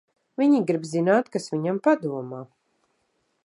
[0.41, 2.41] Viņi grib zināt, kas viņam padomā.